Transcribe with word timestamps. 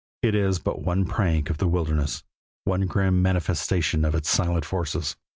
It 0.23 0.33
is 0.33 0.57
but 0.57 0.81
one 0.81 1.05
prank 1.05 1.51
of 1.51 1.59
the 1.59 1.67
wilderness, 1.67 2.23
one 2.63 2.87
grim 2.87 3.21
manifestation 3.21 4.03
of 4.03 4.15
its 4.15 4.31
silent 4.31 4.65
forces. 4.65 5.15